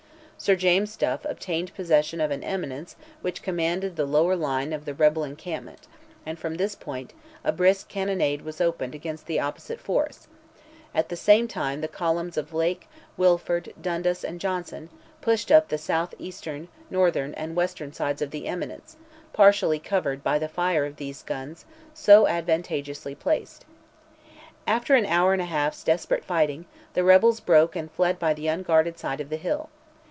Sir 0.43 0.55
James 0.55 0.97
Duff 0.97 1.23
obtained 1.25 1.71
possession 1.75 2.19
of 2.19 2.31
an 2.31 2.43
eminence 2.43 2.95
which 3.21 3.43
commanded 3.43 3.95
the 3.95 4.07
lower 4.07 4.35
line 4.35 4.73
of 4.73 4.85
the 4.85 4.93
rebel 4.95 5.23
encampment, 5.23 5.85
and 6.25 6.39
from 6.39 6.55
this 6.55 6.73
point 6.73 7.13
a 7.43 7.51
brisk 7.51 7.89
cannonade 7.89 8.41
was 8.41 8.59
opened 8.59 8.95
against 8.95 9.27
the 9.27 9.39
opposite 9.39 9.79
force; 9.79 10.27
at 10.95 11.09
the 11.09 11.15
same 11.15 11.47
time 11.47 11.81
the 11.81 11.87
columns 11.87 12.37
of 12.37 12.55
Lake, 12.55 12.87
Wilford, 13.17 13.71
Dundas, 13.79 14.23
and 14.23 14.39
Johnson, 14.39 14.89
pushed 15.21 15.51
up 15.51 15.67
the 15.69 15.77
south 15.77 16.15
eastern, 16.17 16.69
northern 16.89 17.35
and 17.35 17.55
western 17.55 17.93
sides 17.93 18.23
of 18.23 18.31
the 18.31 18.47
eminence, 18.47 18.97
partially 19.33 19.77
covered 19.77 20.23
by 20.23 20.39
the 20.39 20.49
fire 20.49 20.87
of 20.87 20.95
these 20.95 21.21
guns, 21.21 21.65
so 21.93 22.25
advantageously 22.25 23.13
placed. 23.13 23.63
After 24.65 24.95
an 24.95 25.05
hour 25.05 25.33
and 25.33 25.41
a 25.43 25.45
half's 25.45 25.83
desperate 25.83 26.25
fighting, 26.25 26.65
the 26.95 27.03
rebels 27.03 27.39
broke 27.41 27.75
and 27.75 27.91
fled 27.91 28.17
by 28.17 28.33
the 28.33 28.47
unguarded 28.47 28.97
side 28.97 29.21
of 29.21 29.29
the 29.29 29.37
hill. 29.37 29.69